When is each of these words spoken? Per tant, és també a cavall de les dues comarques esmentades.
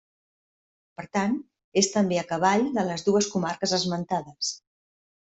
Per 0.99 1.03
tant, 1.17 1.35
és 1.81 1.89
també 1.95 2.17
a 2.21 2.23
cavall 2.31 2.65
de 2.79 2.87
les 2.87 3.05
dues 3.11 3.29
comarques 3.35 3.77
esmentades. 3.81 4.51